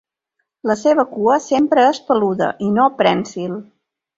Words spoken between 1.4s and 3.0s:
sempre és peluda i no